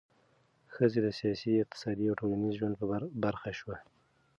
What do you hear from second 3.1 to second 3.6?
برخه